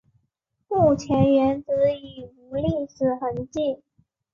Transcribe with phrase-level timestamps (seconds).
[0.67, 3.83] 目前原址已无历史痕迹。